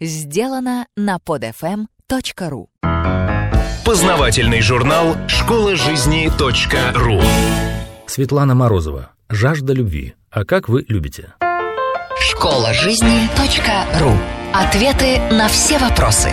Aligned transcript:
сделано 0.00 0.86
на 0.96 1.16
podfm.ru 1.16 2.66
Познавательный 3.84 4.62
журнал 4.62 5.16
«Школа 5.28 5.76
жизни 5.76 6.30
.ру» 6.94 7.20
Светлана 8.06 8.54
Морозова. 8.54 9.10
Жажда 9.28 9.72
любви. 9.72 10.14
А 10.30 10.44
как 10.44 10.68
вы 10.68 10.84
любите? 10.88 11.34
Школа 12.18 12.72
жизни 12.72 13.28
.ру 14.00 14.12
Ответы 14.54 15.18
на 15.34 15.48
все 15.48 15.78
вопросы. 15.78 16.32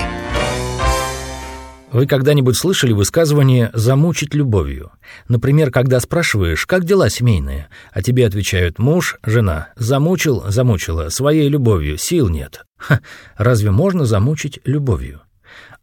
Вы 1.92 2.08
когда-нибудь 2.08 2.56
слышали 2.56 2.94
высказывание 2.94 3.70
«замучить 3.74 4.34
любовью»? 4.34 4.92
Например, 5.28 5.72
когда 5.72 6.00
спрашиваешь, 6.00 6.66
как 6.66 6.86
дела 6.86 7.10
семейные, 7.10 7.68
а 7.92 8.02
тебе 8.02 8.26
отвечают 8.26 8.80
«муж, 8.80 9.18
жена, 9.26 9.68
замучил, 9.76 10.46
замучила, 10.48 11.10
своей 11.10 11.50
любовью, 11.50 11.98
сил 11.98 12.30
нет». 12.30 12.64
Ха, 12.78 13.02
разве 13.36 13.72
можно 13.72 14.06
замучить 14.06 14.62
любовью? 14.64 15.22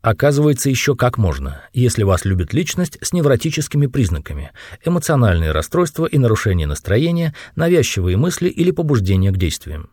Оказывается, 0.00 0.70
еще 0.70 0.96
как 0.96 1.18
можно, 1.18 1.60
если 1.74 2.04
вас 2.04 2.24
любит 2.24 2.54
личность 2.54 2.96
с 3.02 3.12
невротическими 3.12 3.86
признаками, 3.86 4.52
эмоциональные 4.82 5.52
расстройства 5.52 6.06
и 6.06 6.16
нарушение 6.16 6.66
настроения, 6.66 7.34
навязчивые 7.54 8.16
мысли 8.16 8.48
или 8.48 8.70
побуждение 8.70 9.30
к 9.30 9.36
действиям. 9.36 9.90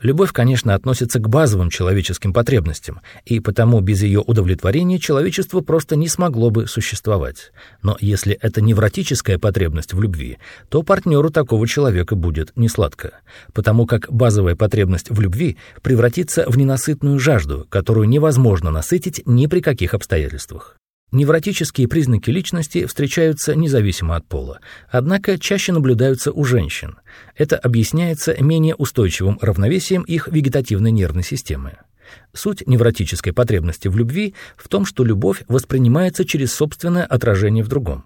Любовь, 0.00 0.32
конечно, 0.32 0.74
относится 0.74 1.18
к 1.18 1.28
базовым 1.28 1.70
человеческим 1.70 2.32
потребностям, 2.32 3.00
и 3.24 3.40
потому 3.40 3.80
без 3.80 4.02
ее 4.02 4.20
удовлетворения 4.20 4.98
человечество 4.98 5.60
просто 5.60 5.96
не 5.96 6.08
смогло 6.08 6.50
бы 6.50 6.66
существовать. 6.66 7.52
Но 7.82 7.96
если 8.00 8.34
это 8.40 8.60
невротическая 8.60 9.38
потребность 9.38 9.92
в 9.92 10.00
любви, 10.00 10.38
то 10.68 10.82
партнеру 10.82 11.30
такого 11.30 11.66
человека 11.66 12.14
будет 12.14 12.52
несладко, 12.56 13.20
потому 13.52 13.86
как 13.86 14.10
базовая 14.12 14.56
потребность 14.56 15.10
в 15.10 15.20
любви 15.20 15.56
превратится 15.82 16.44
в 16.48 16.56
ненасытную 16.56 17.18
жажду, 17.18 17.66
которую 17.68 18.08
невозможно 18.08 18.70
насытить 18.70 19.22
ни 19.26 19.46
при 19.46 19.60
каких 19.60 19.94
обстоятельствах. 19.94 20.76
Невротические 21.10 21.88
признаки 21.88 22.30
личности 22.30 22.84
встречаются 22.84 23.54
независимо 23.54 24.16
от 24.16 24.26
пола, 24.26 24.60
однако 24.90 25.38
чаще 25.38 25.72
наблюдаются 25.72 26.32
у 26.32 26.44
женщин. 26.44 26.98
Это 27.34 27.56
объясняется 27.56 28.36
менее 28.42 28.74
устойчивым 28.74 29.38
равновесием 29.40 30.02
их 30.02 30.28
вегетативной 30.28 30.90
нервной 30.90 31.24
системы. 31.24 31.78
Суть 32.34 32.66
невротической 32.66 33.32
потребности 33.32 33.88
в 33.88 33.96
любви 33.96 34.34
в 34.56 34.68
том, 34.68 34.84
что 34.84 35.02
любовь 35.02 35.44
воспринимается 35.48 36.26
через 36.26 36.52
собственное 36.52 37.04
отражение 37.04 37.64
в 37.64 37.68
другом. 37.68 38.04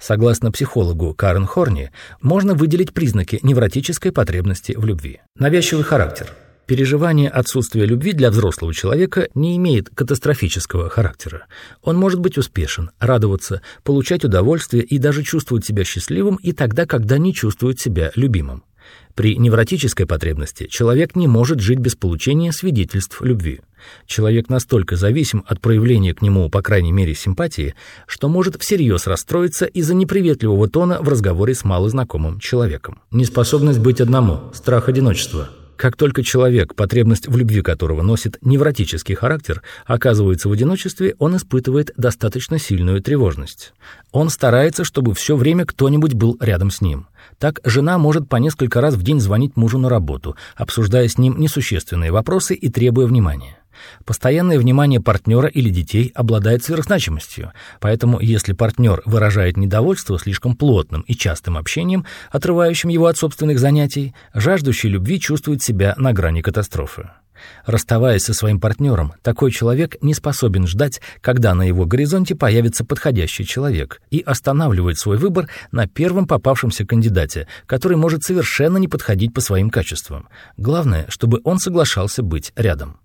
Согласно 0.00 0.50
психологу 0.50 1.14
Карен 1.14 1.46
Хорни, 1.46 1.90
можно 2.22 2.54
выделить 2.54 2.94
признаки 2.94 3.38
невротической 3.42 4.10
потребности 4.10 4.72
в 4.72 4.84
любви. 4.86 5.20
Навязчивый 5.36 5.84
характер– 5.84 6.32
Переживание 6.68 7.30
отсутствия 7.30 7.86
любви 7.86 8.12
для 8.12 8.30
взрослого 8.30 8.74
человека 8.74 9.28
не 9.34 9.56
имеет 9.56 9.88
катастрофического 9.88 10.90
характера. 10.90 11.46
Он 11.82 11.96
может 11.96 12.20
быть 12.20 12.36
успешен, 12.36 12.90
радоваться, 12.98 13.62
получать 13.84 14.22
удовольствие 14.22 14.84
и 14.84 14.98
даже 14.98 15.22
чувствовать 15.22 15.64
себя 15.64 15.82
счастливым 15.84 16.36
и 16.36 16.52
тогда, 16.52 16.84
когда 16.84 17.16
не 17.16 17.32
чувствует 17.32 17.80
себя 17.80 18.12
любимым. 18.16 18.64
При 19.14 19.38
невротической 19.38 20.04
потребности 20.04 20.66
человек 20.66 21.16
не 21.16 21.26
может 21.26 21.60
жить 21.60 21.78
без 21.78 21.96
получения 21.96 22.52
свидетельств 22.52 23.22
любви. 23.22 23.62
Человек 24.04 24.50
настолько 24.50 24.96
зависим 24.96 25.44
от 25.48 25.62
проявления 25.62 26.12
к 26.12 26.20
нему, 26.20 26.50
по 26.50 26.60
крайней 26.60 26.92
мере, 26.92 27.14
симпатии, 27.14 27.74
что 28.06 28.28
может 28.28 28.60
всерьез 28.60 29.06
расстроиться 29.06 29.64
из-за 29.64 29.94
неприветливого 29.94 30.68
тона 30.68 30.98
в 31.00 31.08
разговоре 31.08 31.54
с 31.54 31.64
малознакомым 31.64 32.40
человеком. 32.40 33.00
Неспособность 33.10 33.78
быть 33.78 34.02
одному, 34.02 34.52
страх 34.52 34.90
одиночества– 34.90 35.48
как 35.78 35.96
только 35.96 36.24
человек, 36.24 36.74
потребность 36.74 37.28
в 37.28 37.36
любви 37.36 37.62
которого 37.62 38.02
носит 38.02 38.36
невротический 38.42 39.14
характер, 39.14 39.62
оказывается 39.86 40.48
в 40.48 40.52
одиночестве, 40.52 41.14
он 41.20 41.36
испытывает 41.36 41.92
достаточно 41.96 42.58
сильную 42.58 43.00
тревожность. 43.00 43.72
Он 44.10 44.28
старается, 44.28 44.82
чтобы 44.82 45.14
все 45.14 45.36
время 45.36 45.64
кто-нибудь 45.64 46.14
был 46.14 46.36
рядом 46.40 46.72
с 46.72 46.80
ним. 46.80 47.06
Так 47.38 47.60
жена 47.64 47.96
может 47.96 48.28
по 48.28 48.36
несколько 48.36 48.80
раз 48.80 48.94
в 48.94 49.04
день 49.04 49.20
звонить 49.20 49.56
мужу 49.56 49.78
на 49.78 49.88
работу, 49.88 50.36
обсуждая 50.56 51.06
с 51.06 51.16
ним 51.16 51.38
несущественные 51.38 52.10
вопросы 52.10 52.54
и 52.54 52.68
требуя 52.68 53.06
внимания. 53.06 53.57
Постоянное 54.04 54.58
внимание 54.58 55.00
партнера 55.00 55.48
или 55.48 55.70
детей 55.70 56.12
обладает 56.14 56.64
сверхзначимостью, 56.64 57.52
поэтому 57.80 58.20
если 58.20 58.52
партнер 58.52 59.02
выражает 59.04 59.56
недовольство 59.56 60.18
слишком 60.18 60.56
плотным 60.56 61.02
и 61.02 61.14
частым 61.14 61.56
общением, 61.56 62.04
отрывающим 62.30 62.88
его 62.88 63.06
от 63.06 63.16
собственных 63.16 63.58
занятий, 63.58 64.14
жаждущий 64.34 64.88
любви 64.88 65.20
чувствует 65.20 65.62
себя 65.62 65.94
на 65.96 66.12
грани 66.12 66.40
катастрофы. 66.40 67.10
Расставаясь 67.66 68.24
со 68.24 68.34
своим 68.34 68.60
партнером, 68.60 69.14
такой 69.22 69.50
человек 69.50 69.96
не 70.02 70.14
способен 70.14 70.66
ждать, 70.66 71.00
когда 71.20 71.54
на 71.54 71.62
его 71.62 71.84
горизонте 71.86 72.34
появится 72.34 72.84
подходящий 72.84 73.44
человек, 73.44 74.00
и 74.10 74.20
останавливает 74.20 74.98
свой 74.98 75.18
выбор 75.18 75.48
на 75.70 75.86
первом 75.86 76.26
попавшемся 76.26 76.84
кандидате, 76.84 77.46
который 77.66 77.96
может 77.96 78.22
совершенно 78.22 78.78
не 78.78 78.88
подходить 78.88 79.34
по 79.34 79.40
своим 79.40 79.70
качествам. 79.70 80.28
Главное, 80.56 81.06
чтобы 81.08 81.40
он 81.44 81.58
соглашался 81.58 82.22
быть 82.22 82.52
рядом. 82.56 82.98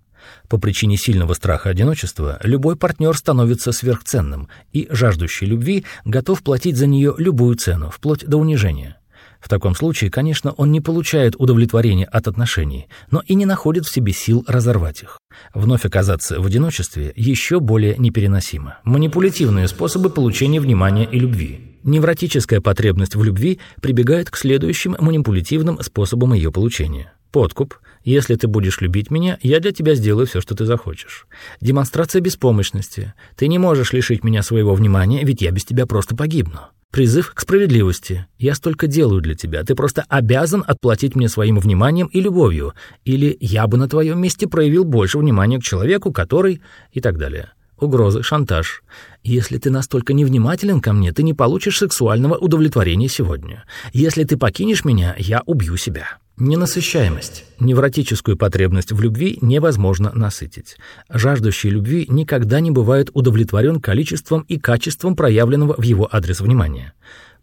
По 0.49 0.57
причине 0.57 0.97
сильного 0.97 1.33
страха 1.33 1.69
одиночества 1.69 2.39
любой 2.43 2.75
партнер 2.75 3.15
становится 3.17 3.71
сверхценным, 3.71 4.49
и 4.71 4.87
жаждущий 4.89 5.47
любви 5.47 5.85
готов 6.05 6.43
платить 6.43 6.77
за 6.77 6.87
нее 6.87 7.15
любую 7.17 7.55
цену, 7.55 7.89
вплоть 7.89 8.25
до 8.25 8.37
унижения. 8.37 8.97
В 9.43 9.49
таком 9.49 9.75
случае, 9.75 10.09
конечно, 10.09 10.53
он 10.53 10.71
не 10.71 10.79
получает 10.79 11.35
удовлетворения 11.37 12.05
от 12.05 12.29
отношений, 12.29 12.87
но 13.11 13.21
и 13.27 13.35
не 13.35 13.45
находит 13.45 13.85
в 13.85 13.93
себе 13.93 14.13
сил 14.13 14.45
разорвать 14.47 15.03
их. 15.03 15.17
Вновь 15.53 15.83
оказаться 15.83 16.39
в 16.39 16.45
одиночестве 16.45 17.11
еще 17.13 17.59
более 17.59 17.97
непереносимо. 17.97 18.77
Манипулятивные 18.85 19.67
способы 19.67 20.09
получения 20.09 20.61
внимания 20.61 21.03
и 21.03 21.19
любви. 21.19 21.77
Невротическая 21.83 22.61
потребность 22.61 23.15
в 23.15 23.23
любви 23.23 23.59
прибегает 23.81 24.29
к 24.29 24.37
следующим 24.37 24.95
манипулятивным 24.97 25.81
способам 25.81 26.31
ее 26.33 26.49
получения. 26.49 27.11
Подкуп. 27.31 27.75
Если 28.03 28.35
ты 28.35 28.47
будешь 28.47 28.81
любить 28.81 29.11
меня, 29.11 29.37
я 29.41 29.59
для 29.59 29.71
тебя 29.71 29.95
сделаю 29.95 30.27
все, 30.27 30.41
что 30.41 30.55
ты 30.55 30.65
захочешь. 30.65 31.25
Демонстрация 31.61 32.21
беспомощности. 32.21 33.13
Ты 33.35 33.47
не 33.47 33.59
можешь 33.59 33.93
лишить 33.93 34.23
меня 34.23 34.43
своего 34.43 34.75
внимания, 34.75 35.23
ведь 35.23 35.41
я 35.41 35.51
без 35.51 35.63
тебя 35.63 35.85
просто 35.85 36.15
погибну. 36.15 36.59
Призыв 36.91 37.33
к 37.33 37.39
справедливости. 37.39 38.27
Я 38.37 38.53
столько 38.53 38.87
делаю 38.87 39.21
для 39.21 39.33
тебя, 39.33 39.63
ты 39.63 39.73
просто 39.73 40.05
обязан 40.09 40.63
отплатить 40.67 41.15
мне 41.15 41.27
своим 41.27 41.57
вниманием 41.57 42.07
и 42.07 42.21
любовью. 42.21 42.73
Или 43.03 43.35
я 43.39 43.65
бы 43.65 43.77
на 43.77 43.87
твоем 43.87 44.21
месте 44.21 44.47
проявил 44.47 44.83
больше 44.83 45.17
внимания 45.17 45.59
к 45.59 45.63
человеку, 45.63 46.11
который... 46.11 46.61
и 46.91 47.01
так 47.01 47.17
далее. 47.17 47.51
Угрозы, 47.79 48.21
шантаж. 48.21 48.83
Если 49.23 49.57
ты 49.57 49.71
настолько 49.71 50.13
невнимателен 50.13 50.81
ко 50.81 50.93
мне, 50.93 51.11
ты 51.11 51.23
не 51.23 51.33
получишь 51.33 51.79
сексуального 51.79 52.35
удовлетворения 52.37 53.09
сегодня. 53.09 53.63
Если 53.91 54.23
ты 54.23 54.37
покинешь 54.37 54.85
меня, 54.85 55.15
я 55.17 55.41
убью 55.45 55.77
себя. 55.77 56.19
Ненасыщаемость. 56.37 57.45
Невротическую 57.59 58.35
потребность 58.37 58.91
в 58.91 58.99
любви 58.99 59.37
невозможно 59.41 60.11
насытить. 60.15 60.77
Жаждущий 61.07 61.69
любви 61.69 62.07
никогда 62.09 62.59
не 62.59 62.71
бывает 62.71 63.11
удовлетворен 63.13 63.79
количеством 63.79 64.41
и 64.47 64.57
качеством 64.57 65.15
проявленного 65.15 65.75
в 65.77 65.83
его 65.83 66.09
адрес 66.11 66.41
внимания. 66.41 66.93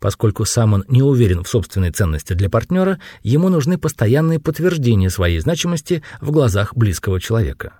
Поскольку 0.00 0.46
сам 0.46 0.72
он 0.72 0.84
не 0.88 1.02
уверен 1.02 1.44
в 1.44 1.48
собственной 1.48 1.90
ценности 1.90 2.32
для 2.32 2.48
партнера, 2.48 2.98
ему 3.22 3.50
нужны 3.50 3.76
постоянные 3.78 4.40
подтверждения 4.40 5.10
своей 5.10 5.38
значимости 5.40 6.02
в 6.20 6.30
глазах 6.30 6.74
близкого 6.74 7.20
человека. 7.20 7.74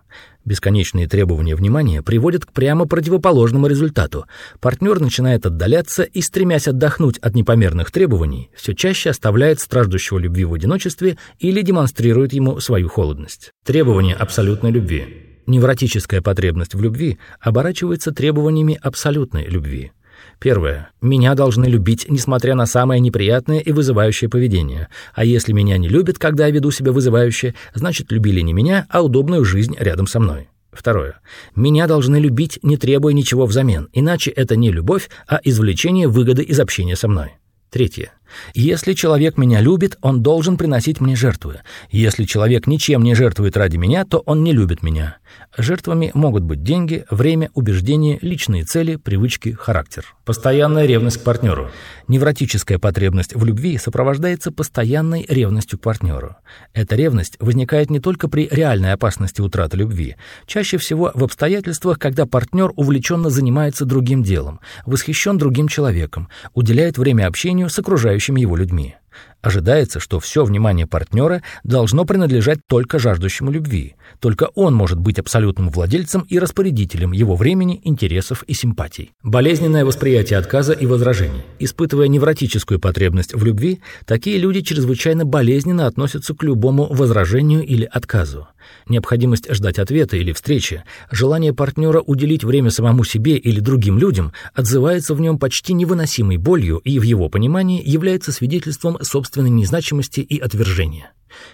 Бесконечные 0.44 1.06
требования 1.06 1.54
внимания 1.54 2.03
приводят 2.03 2.44
к 2.44 2.53
прямо 2.53 2.86
противоположному 2.86 3.66
результату. 3.66 4.26
Партнер 4.60 5.00
начинает 5.00 5.47
отдаляться 5.47 6.03
и, 6.03 6.20
стремясь 6.20 6.69
отдохнуть 6.69 7.19
от 7.19 7.34
непомерных 7.34 7.91
требований, 7.91 8.50
все 8.54 8.75
чаще 8.75 9.10
оставляет 9.10 9.60
страждущего 9.60 10.19
любви 10.19 10.44
в 10.44 10.54
одиночестве 10.54 11.19
или 11.38 11.62
демонстрирует 11.62 12.32
ему 12.32 12.60
свою 12.60 12.88
холодность. 12.88 13.52
Требования 13.64 14.14
абсолютной 14.14 14.70
любви. 14.70 15.41
Невротическая 15.47 16.20
потребность 16.20 16.75
в 16.75 16.82
любви 16.82 17.19
оборачивается 17.40 18.12
требованиями 18.12 18.78
абсолютной 18.81 19.46
любви. 19.46 19.93
Первое. 20.38 20.90
Меня 21.00 21.34
должны 21.34 21.67
любить, 21.67 22.06
несмотря 22.08 22.55
на 22.55 22.67
самое 22.67 23.00
неприятное 23.00 23.58
и 23.58 23.72
вызывающее 23.72 24.31
поведение. 24.31 24.88
А 25.14 25.25
если 25.25 25.52
меня 25.52 25.76
не 25.78 25.88
любят, 25.88 26.19
когда 26.19 26.46
я 26.46 26.52
веду 26.52 26.70
себя 26.70 26.93
вызывающе, 26.93 27.55
значит, 27.75 28.11
любили 28.11 28.40
не 28.40 28.52
меня, 28.52 28.87
а 28.88 29.02
удобную 29.02 29.44
жизнь 29.44 29.76
рядом 29.78 30.06
со 30.06 30.20
мной. 30.20 30.49
Второе. 30.72 31.20
Меня 31.56 31.87
должны 31.87 32.17
любить, 32.17 32.58
не 32.62 32.76
требуя 32.76 33.12
ничего 33.12 33.46
взамен, 33.46 33.88
иначе 33.93 34.31
это 34.31 34.56
не 34.56 34.70
любовь, 34.70 35.11
а 35.26 35.40
извлечение 35.43 36.08
выгоды 36.08 36.43
из 36.43 36.61
общения 36.61 36.96
со 36.96 37.08
мной. 37.08 37.32
Третье. 37.70 38.12
Если 38.55 38.93
человек 38.94 39.37
меня 39.37 39.61
любит, 39.61 39.99
он 40.00 40.23
должен 40.23 40.56
приносить 40.56 41.00
мне 41.00 41.17
жертвы. 41.17 41.61
Если 41.91 42.25
человек 42.25 42.67
ничем 42.67 43.03
не 43.03 43.15
жертвует 43.15 43.56
ради 43.56 43.77
меня, 43.77 44.05
то 44.05 44.19
он 44.27 44.44
не 44.44 44.53
любит 44.53 44.82
меня. 44.82 45.19
Жертвами 45.56 46.11
могут 46.15 46.43
быть 46.44 46.62
деньги, 46.62 47.05
время, 47.11 47.50
убеждения, 47.55 48.19
личные 48.23 48.65
цели, 48.65 48.97
привычки, 48.97 49.50
характер. 49.53 50.05
Постоянная 50.25 50.87
ревность 50.87 51.19
к 51.19 51.25
партнеру. 51.25 51.71
Невротическая 52.09 52.79
потребность 52.79 53.35
в 53.35 53.44
любви 53.44 53.77
сопровождается 53.79 54.53
постоянной 54.53 55.26
ревностью 55.29 55.79
к 55.79 55.83
партнеру. 55.83 56.37
Эта 56.73 56.97
ревность 56.97 57.37
возникает 57.41 57.91
не 57.91 58.00
только 58.00 58.29
при 58.29 58.49
реальной 58.50 58.93
опасности 58.93 59.41
утраты 59.41 59.76
любви, 59.76 60.17
чаще 60.47 60.79
всего 60.79 61.11
в 61.15 61.25
обстоятельствах, 61.25 61.99
когда 61.99 62.26
партнер 62.26 62.73
увлеченно 62.76 63.31
занимается 63.31 63.85
другим 63.85 64.23
делом, 64.23 64.61
восхищен 64.87 65.37
другим 65.37 65.69
человеком, 65.69 66.29
уделяет 66.55 66.99
время 66.99 67.26
общению 67.26 67.69
с 67.69 67.79
окружающими 67.79 68.19
его 68.37 68.56
людьми. 68.56 68.96
Ожидается, 69.42 70.00
что 70.00 70.20
все 70.20 70.44
внимание 70.44 70.87
партнера 70.87 71.42
должно 71.64 72.04
принадлежать 72.04 72.58
только 72.66 72.98
жаждущему 72.98 73.50
любви. 73.50 73.94
Только 74.19 74.50
он 74.54 74.75
может 74.75 74.98
быть 74.98 75.19
абсолютным 75.19 75.70
владельцем 75.70 76.26
и 76.28 76.38
распорядителем 76.38 77.12
его 77.12 77.37
времени, 77.37 77.81
интересов 77.84 78.42
и 78.42 78.52
симпатий. 78.52 79.12
Болезненное 79.22 79.87
восприятие 79.87 80.38
отказа 80.38 80.75
и 80.75 80.84
возражений. 80.84 81.42
Испытывая 81.58 82.08
невротическую 82.08 82.78
потребность 82.78 83.34
в 83.34 83.42
любви, 83.42 83.81
такие 84.04 84.37
люди 84.37 84.60
чрезвычайно 84.60 85.25
болезненно 85.25 85.87
относятся 85.87 86.34
к 86.34 86.42
любому 86.42 86.87
возражению 86.92 87.64
или 87.64 87.88
отказу. 87.90 88.46
Необходимость 88.88 89.52
ждать 89.52 89.78
ответа 89.78 90.16
или 90.16 90.32
встречи, 90.32 90.84
желание 91.10 91.52
партнера 91.52 92.00
уделить 92.00 92.44
время 92.44 92.70
самому 92.70 93.04
себе 93.04 93.37
или 93.37 93.60
другим 93.60 93.98
людям 93.98 94.32
отзывается 94.54 95.14
в 95.14 95.20
нем 95.20 95.38
почти 95.38 95.72
невыносимой 95.72 96.37
болью 96.37 96.78
и 96.78 96.98
в 96.98 97.02
его 97.02 97.28
понимании 97.28 97.82
является 97.84 98.32
свидетельством 98.32 98.98
собственной 99.31 99.50
незначимости 99.50 100.21
и 100.21 100.41
отвержения. 100.41 101.12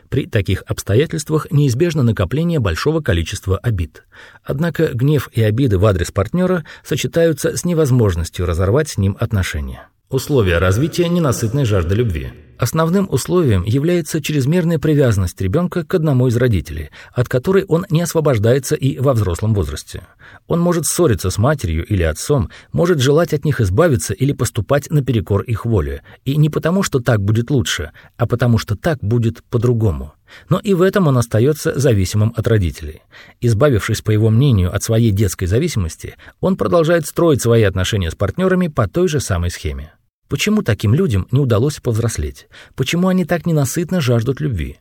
При 0.09 0.25
таких 0.27 0.63
обстоятельствах 0.67 1.49
неизбежно 1.51 2.03
накопление 2.03 2.59
большого 2.59 3.03
количества 3.03 3.59
обид. 3.59 4.05
Однако 4.43 4.89
гнев 4.95 5.29
и 5.35 5.43
обиды 5.43 5.77
в 5.77 5.85
адрес 5.85 6.11
партнера 6.11 6.65
сочетаются 6.83 7.55
с 7.55 7.67
невозможностью 7.67 8.47
разорвать 8.47 8.89
с 8.89 8.97
ним 8.97 9.15
отношения. 9.21 9.89
Условия 10.09 10.57
развития 10.57 11.11
ненасытной 11.11 11.67
жажды 11.67 11.95
любви. 11.97 12.33
Основным 12.59 13.07
условием 13.11 13.65
является 13.65 14.23
чрезмерная 14.23 14.79
привязанность 14.79 15.41
ребенка 15.41 15.85
к 15.85 15.95
одному 15.95 16.27
из 16.29 16.37
родителей, 16.37 16.91
от 17.13 17.29
которой 17.29 17.65
он 17.65 17.85
не 17.91 18.01
освобождается 18.01 18.75
и 18.75 18.99
во 18.99 19.13
взрослом 19.13 19.53
возрасте. 19.53 20.07
Он 20.47 20.61
может 20.61 20.87
ссориться 20.87 21.29
с 21.29 21.37
матерью 21.37 21.85
или 21.85 22.03
отцом, 22.03 22.51
может 22.73 23.01
желать 23.01 23.35
от 23.35 23.45
них 23.45 23.61
избавиться 23.61 24.15
или 24.15 24.33
поступать 24.33 24.91
наперекор 24.91 25.43
их 25.43 25.67
воле, 25.67 26.03
и 26.25 26.37
не 26.37 26.49
потому, 26.49 26.83
что 26.83 27.01
так 27.01 27.21
будет 27.21 27.51
лучше, 27.51 27.91
а 28.17 28.27
потому, 28.27 28.57
что 28.57 28.75
так 28.75 28.99
будет 29.01 29.45
по-другому. 29.45 30.15
Но 30.49 30.59
и 30.59 30.73
в 30.73 30.83
этом 30.83 31.07
он 31.09 31.19
остается 31.19 31.79
зависимым 31.79 32.33
от 32.37 32.49
родителей. 32.49 33.03
Избавившись, 33.41 34.01
по 34.01 34.11
его 34.11 34.31
мнению, 34.31 34.75
от 34.75 34.83
своей 34.83 35.11
детской 35.11 35.47
зависимости, 35.47 36.17
он 36.41 36.57
продолжает 36.57 37.07
строить 37.07 37.43
свои 37.43 37.63
отношения 37.63 38.11
с 38.11 38.15
партнерами 38.15 38.69
по 38.69 38.89
той 38.89 39.09
же 39.09 39.21
самой 39.21 39.51
схеме. 39.51 39.93
Почему 40.29 40.63
таким 40.63 40.95
людям 40.95 41.29
не 41.31 41.39
удалось 41.39 41.79
повзрослеть? 41.81 42.49
Почему 42.75 43.09
они 43.09 43.25
так 43.25 43.47
ненасытно 43.47 44.01
жаждут 44.01 44.41
любви? 44.41 44.79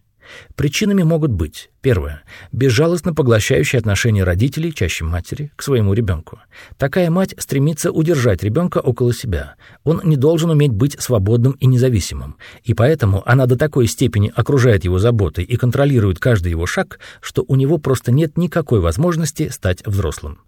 Причинами 0.56 1.04
могут 1.04 1.32
быть 1.32 1.70
первое 1.82 2.24
безжалостно 2.52 3.14
поглощающее 3.14 3.80
отношение 3.80 4.24
родителей, 4.24 4.74
чаще 4.74 5.04
матери, 5.04 5.52
к 5.56 5.62
своему 5.62 5.94
ребенку. 5.94 6.40
Такая 6.78 7.12
мать 7.12 7.36
стремится 7.38 7.92
удержать 7.92 8.42
ребенка 8.44 8.80
около 8.80 9.14
себя. 9.14 9.56
Он 9.84 10.02
не 10.04 10.18
должен 10.18 10.50
уметь 10.50 10.72
быть 10.72 11.00
свободным 11.00 11.54
и 11.54 11.68
независимым, 11.68 12.38
и 12.64 12.74
поэтому 12.74 13.22
она 13.26 13.46
до 13.46 13.56
такой 13.56 13.88
степени 13.88 14.32
окружает 14.36 14.84
его 14.84 14.98
заботой 14.98 15.44
и 15.44 15.58
контролирует 15.58 16.20
каждый 16.20 16.50
его 16.50 16.66
шаг, 16.66 17.00
что 17.22 17.46
у 17.48 17.56
него 17.56 17.78
просто 17.78 18.12
нет 18.12 18.38
никакой 18.38 18.80
возможности 18.80 19.50
стать 19.50 19.86
взрослым. 19.86 20.40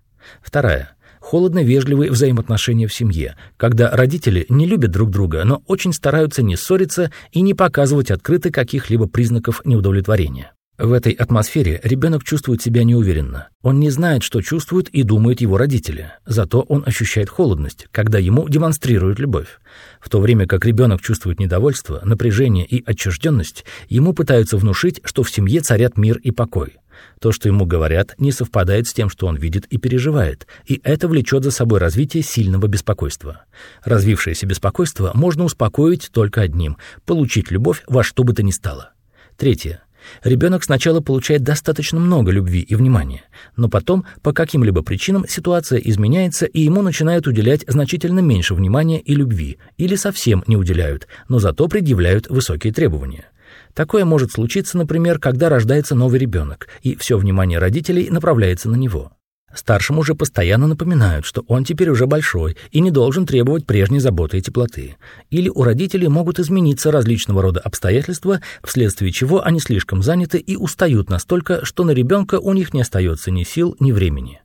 Вторая 0.42 0.97
холодно-вежливые 1.28 2.10
взаимоотношения 2.10 2.88
в 2.88 2.94
семье, 2.94 3.36
когда 3.58 3.92
родители 3.92 4.46
не 4.48 4.66
любят 4.66 4.92
друг 4.92 5.10
друга, 5.10 5.44
но 5.44 5.62
очень 5.68 5.92
стараются 5.92 6.42
не 6.42 6.56
ссориться 6.56 7.12
и 7.34 7.42
не 7.42 7.54
показывать 7.54 8.12
открыто 8.12 8.50
каких-либо 8.50 9.08
признаков 9.08 9.62
неудовлетворения. 9.66 10.54
В 10.78 10.94
этой 10.94 11.14
атмосфере 11.14 11.82
ребенок 11.84 12.24
чувствует 12.24 12.62
себя 12.62 12.84
неуверенно. 12.84 13.50
Он 13.64 13.80
не 13.80 13.90
знает, 13.90 14.22
что 14.22 14.44
чувствуют 14.44 14.90
и 14.90 15.02
думают 15.02 15.42
его 15.42 15.58
родители. 15.58 16.12
Зато 16.28 16.62
он 16.62 16.84
ощущает 16.86 17.30
холодность, 17.30 17.88
когда 17.92 18.20
ему 18.20 18.48
демонстрируют 18.48 19.18
любовь. 19.18 19.60
В 20.00 20.08
то 20.10 20.22
время 20.22 20.46
как 20.46 20.66
ребенок 20.66 21.02
чувствует 21.02 21.40
недовольство, 21.40 22.02
напряжение 22.04 22.64
и 22.64 22.84
отчужденность, 22.86 23.66
ему 23.90 24.14
пытаются 24.14 24.56
внушить, 24.58 25.02
что 25.04 25.24
в 25.24 25.32
семье 25.32 25.62
царят 25.62 25.98
мир 25.98 26.20
и 26.20 26.30
покой. 26.30 26.76
То, 27.20 27.32
что 27.32 27.50
ему 27.50 27.66
говорят, 27.66 28.14
не 28.20 28.32
совпадает 28.32 28.88
с 28.88 28.94
тем, 28.94 29.10
что 29.10 29.26
он 29.26 29.36
видит 29.36 29.66
и 29.72 29.80
переживает, 29.80 30.46
и 30.68 30.80
это 30.84 31.08
влечет 31.08 31.44
за 31.44 31.50
собой 31.50 31.80
развитие 31.80 32.22
сильного 32.22 32.68
беспокойства. 32.68 33.46
Развившееся 33.84 34.46
беспокойство 34.46 35.10
можно 35.16 35.44
успокоить 35.44 36.12
только 36.12 36.42
одним– 36.42 36.78
получить 37.06 37.50
любовь 37.50 37.82
во 37.88 38.04
что 38.04 38.24
бы 38.24 38.34
то 38.34 38.44
ни 38.44 38.52
стало. 38.52 38.94
Третье. 39.38 39.84
Ребенок 40.24 40.64
сначала 40.64 41.02
получает 41.02 41.44
достаточно 41.44 42.00
много 42.00 42.32
любви 42.32 42.62
и 42.62 42.76
внимания, 42.76 43.24
но 43.56 43.70
потом 43.70 44.06
по 44.22 44.34
каким-либо 44.34 44.82
причинам 44.82 45.26
ситуация 45.28 45.80
изменяется, 45.80 46.46
и 46.46 46.62
ему 46.62 46.82
начинают 46.82 47.28
уделять 47.28 47.64
значительно 47.68 48.20
меньше 48.20 48.54
внимания 48.54 49.00
и 49.00 49.16
любви, 49.16 49.58
или 49.78 49.96
совсем 49.96 50.44
не 50.48 50.58
уделяют, 50.58 51.08
но 51.30 51.40
зато 51.40 51.68
предъявляют 51.68 52.28
высокие 52.30 52.74
требования. 52.74 53.26
Такое 53.74 54.06
может 54.06 54.32
случиться, 54.32 54.78
например, 54.78 55.20
когда 55.20 55.50
рождается 55.50 55.96
новый 55.96 56.20
ребенок, 56.20 56.68
и 56.82 56.96
все 56.96 57.18
внимание 57.18 57.60
родителей 57.60 58.10
направляется 58.10 58.70
на 58.70 58.76
него. 58.76 59.12
Старшему 59.58 60.04
же 60.04 60.14
постоянно 60.14 60.68
напоминают, 60.68 61.26
что 61.26 61.44
он 61.48 61.66
теперь 61.66 61.90
уже 61.90 62.06
большой 62.06 62.56
и 62.70 62.80
не 62.80 62.92
должен 62.92 63.26
требовать 63.26 63.66
прежней 63.66 64.00
заботы 64.00 64.38
и 64.38 64.42
теплоты. 64.42 64.98
Или 65.32 65.50
у 65.50 65.64
родителей 65.64 66.08
могут 66.10 66.40
измениться 66.40 66.92
различного 66.92 67.42
рода 67.42 67.60
обстоятельства, 67.60 68.40
вследствие 68.64 69.12
чего 69.12 69.44
они 69.44 69.60
слишком 69.60 70.04
заняты 70.04 70.38
и 70.38 70.56
устают 70.56 71.10
настолько, 71.10 71.66
что 71.66 71.84
на 71.84 71.92
ребенка 71.92 72.40
у 72.40 72.54
них 72.54 72.76
не 72.76 72.82
остается 72.82 73.32
ни 73.32 73.44
сил, 73.44 73.76
ни 73.80 73.92
времени. 73.92 74.42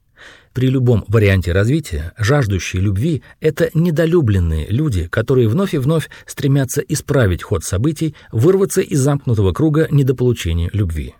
При 0.55 0.69
любом 0.69 1.05
варианте 1.09 1.53
развития 1.53 2.15
жаждущие 2.17 2.81
любви– 2.81 3.23
это 3.41 3.69
недолюбленные 3.75 4.67
люди, 4.71 5.09
которые 5.09 5.47
вновь 5.49 5.75
и 5.75 5.79
вновь 5.79 6.09
стремятся 6.25 6.81
исправить 6.81 7.43
ход 7.43 7.65
событий, 7.65 8.15
вырваться 8.33 8.81
из 8.81 9.01
замкнутого 9.01 9.53
круга 9.53 9.89
недополучения 9.91 10.71
любви. 10.73 11.15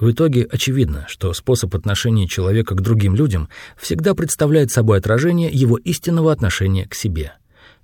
В 0.00 0.10
итоге 0.10 0.48
очевидно, 0.50 1.04
что 1.08 1.32
способ 1.34 1.74
отношения 1.74 2.26
человека 2.26 2.74
к 2.74 2.80
другим 2.80 3.14
людям 3.14 3.50
всегда 3.78 4.14
представляет 4.14 4.70
собой 4.70 4.98
отражение 4.98 5.50
его 5.52 5.76
истинного 5.76 6.32
отношения 6.32 6.88
к 6.88 6.94
себе. 6.94 7.34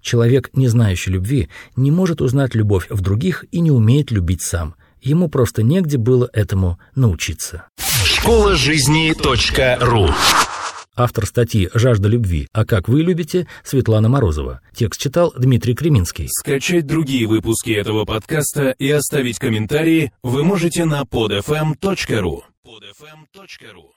Человек, 0.00 0.50
не 0.54 0.68
знающий 0.68 1.10
любви, 1.10 1.50
не 1.76 1.90
может 1.90 2.22
узнать 2.22 2.54
любовь 2.54 2.86
в 2.88 3.02
других 3.02 3.44
и 3.52 3.60
не 3.60 3.70
умеет 3.70 4.10
любить 4.10 4.40
сам. 4.40 4.76
Ему 5.02 5.28
просто 5.28 5.62
негде 5.62 5.98
было 5.98 6.28
этому 6.32 6.78
научиться. 6.94 7.64
Школа 8.04 8.56
жизни 8.56 9.12
.ру 9.84 10.08
Автор 10.96 11.26
статьи 11.26 11.68
«Жажда 11.74 12.08
любви. 12.08 12.48
А 12.52 12.64
как 12.64 12.88
вы 12.88 13.02
любите» 13.02 13.46
Светлана 13.62 14.08
Морозова. 14.08 14.60
Текст 14.74 15.00
читал 15.00 15.32
Дмитрий 15.36 15.74
Креминский. 15.74 16.28
Скачать 16.30 16.86
другие 16.86 17.26
выпуски 17.26 17.70
этого 17.70 18.06
подкаста 18.06 18.70
и 18.70 18.90
оставить 18.90 19.38
комментарии 19.38 20.12
вы 20.22 20.42
можете 20.42 20.86
на 20.86 21.02
podfm.ru. 21.02 22.42
podfm.ru 22.64 23.90